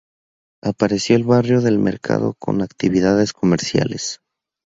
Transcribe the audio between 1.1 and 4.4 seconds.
el barrio del Mercado, con actividades comerciales.